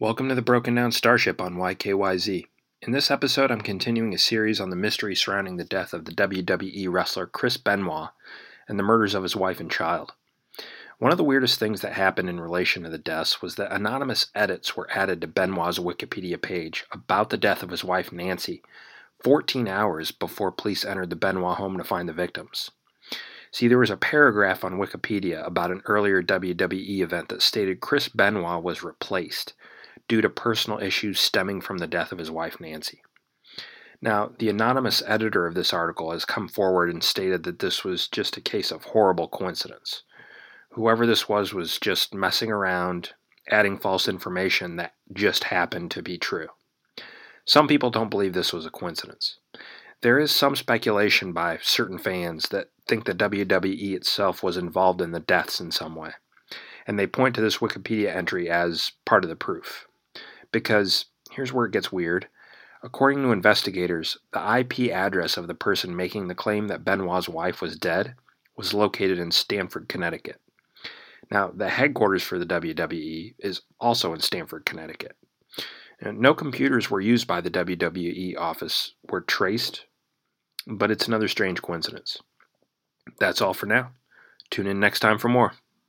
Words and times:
Welcome 0.00 0.28
to 0.28 0.36
the 0.36 0.42
Broken 0.42 0.76
Down 0.76 0.92
Starship 0.92 1.40
on 1.40 1.56
YKYZ. 1.56 2.46
In 2.82 2.92
this 2.92 3.10
episode, 3.10 3.50
I'm 3.50 3.60
continuing 3.60 4.14
a 4.14 4.18
series 4.18 4.60
on 4.60 4.70
the 4.70 4.76
mystery 4.76 5.16
surrounding 5.16 5.56
the 5.56 5.64
death 5.64 5.92
of 5.92 6.04
the 6.04 6.12
WWE 6.12 6.86
wrestler 6.88 7.26
Chris 7.26 7.56
Benoit 7.56 8.10
and 8.68 8.78
the 8.78 8.84
murders 8.84 9.14
of 9.14 9.24
his 9.24 9.34
wife 9.34 9.58
and 9.58 9.68
child. 9.68 10.12
One 11.00 11.10
of 11.10 11.18
the 11.18 11.24
weirdest 11.24 11.58
things 11.58 11.80
that 11.80 11.94
happened 11.94 12.28
in 12.28 12.38
relation 12.38 12.84
to 12.84 12.88
the 12.88 12.96
deaths 12.96 13.42
was 13.42 13.56
that 13.56 13.72
anonymous 13.72 14.28
edits 14.36 14.76
were 14.76 14.88
added 14.92 15.20
to 15.20 15.26
Benoit's 15.26 15.80
Wikipedia 15.80 16.40
page 16.40 16.84
about 16.92 17.30
the 17.30 17.36
death 17.36 17.64
of 17.64 17.70
his 17.70 17.82
wife 17.82 18.12
Nancy 18.12 18.62
14 19.24 19.66
hours 19.66 20.12
before 20.12 20.52
police 20.52 20.84
entered 20.84 21.10
the 21.10 21.16
Benoit 21.16 21.56
home 21.56 21.76
to 21.76 21.82
find 21.82 22.08
the 22.08 22.12
victims. 22.12 22.70
See, 23.50 23.66
there 23.66 23.78
was 23.78 23.90
a 23.90 23.96
paragraph 23.96 24.62
on 24.62 24.78
Wikipedia 24.78 25.44
about 25.44 25.72
an 25.72 25.82
earlier 25.86 26.22
WWE 26.22 27.00
event 27.00 27.30
that 27.30 27.42
stated 27.42 27.80
Chris 27.80 28.08
Benoit 28.08 28.62
was 28.62 28.84
replaced 28.84 29.54
due 30.06 30.20
to 30.20 30.30
personal 30.30 30.78
issues 30.78 31.18
stemming 31.18 31.60
from 31.60 31.78
the 31.78 31.86
death 31.86 32.12
of 32.12 32.18
his 32.18 32.30
wife, 32.30 32.60
Nancy. 32.60 33.02
Now, 34.00 34.30
the 34.38 34.48
anonymous 34.48 35.02
editor 35.06 35.46
of 35.46 35.54
this 35.54 35.72
article 35.72 36.12
has 36.12 36.24
come 36.24 36.48
forward 36.48 36.88
and 36.88 37.02
stated 37.02 37.42
that 37.42 37.58
this 37.58 37.82
was 37.82 38.06
just 38.06 38.36
a 38.36 38.40
case 38.40 38.70
of 38.70 38.84
horrible 38.84 39.26
coincidence. 39.26 40.04
Whoever 40.72 41.04
this 41.04 41.28
was 41.28 41.52
was 41.52 41.78
just 41.78 42.14
messing 42.14 42.52
around, 42.52 43.14
adding 43.50 43.76
false 43.76 44.06
information 44.06 44.76
that 44.76 44.94
just 45.12 45.44
happened 45.44 45.90
to 45.92 46.02
be 46.02 46.16
true. 46.16 46.48
Some 47.44 47.66
people 47.66 47.90
don't 47.90 48.10
believe 48.10 48.34
this 48.34 48.52
was 48.52 48.66
a 48.66 48.70
coincidence. 48.70 49.38
There 50.02 50.20
is 50.20 50.30
some 50.30 50.54
speculation 50.54 51.32
by 51.32 51.58
certain 51.60 51.98
fans 51.98 52.50
that 52.50 52.70
think 52.86 53.04
the 53.04 53.14
WWE 53.14 53.96
itself 53.96 54.44
was 54.44 54.56
involved 54.56 55.00
in 55.00 55.10
the 55.10 55.18
deaths 55.18 55.58
in 55.58 55.72
some 55.72 55.96
way, 55.96 56.12
and 56.86 56.96
they 56.96 57.08
point 57.08 57.34
to 57.34 57.40
this 57.40 57.58
Wikipedia 57.58 58.14
entry 58.14 58.48
as 58.48 58.92
part 59.04 59.24
of 59.24 59.30
the 59.30 59.34
proof 59.34 59.87
because 60.52 61.06
here's 61.30 61.52
where 61.52 61.66
it 61.66 61.72
gets 61.72 61.92
weird. 61.92 62.28
According 62.82 63.22
to 63.22 63.32
investigators, 63.32 64.18
the 64.32 64.58
IP 64.58 64.92
address 64.92 65.36
of 65.36 65.48
the 65.48 65.54
person 65.54 65.96
making 65.96 66.28
the 66.28 66.34
claim 66.34 66.68
that 66.68 66.84
Benoit's 66.84 67.28
wife 67.28 67.60
was 67.60 67.76
dead 67.76 68.14
was 68.56 68.74
located 68.74 69.18
in 69.18 69.30
Stamford, 69.30 69.88
Connecticut. 69.88 70.40
Now, 71.30 71.50
the 71.54 71.68
headquarters 71.68 72.22
for 72.22 72.38
the 72.38 72.46
WWE 72.46 73.34
is 73.38 73.62
also 73.80 74.14
in 74.14 74.20
Stamford, 74.20 74.64
Connecticut. 74.64 75.16
no 76.02 76.32
computers 76.32 76.90
were 76.90 77.00
used 77.00 77.26
by 77.26 77.40
the 77.40 77.50
WWE 77.50 78.38
office 78.38 78.94
were 79.10 79.20
traced, 79.20 79.84
but 80.66 80.90
it's 80.90 81.08
another 81.08 81.28
strange 81.28 81.60
coincidence. 81.60 82.18
That's 83.18 83.40
all 83.40 83.54
for 83.54 83.66
now. 83.66 83.90
Tune 84.50 84.66
in 84.66 84.80
next 84.80 85.00
time 85.00 85.18
for 85.18 85.28
more. 85.28 85.52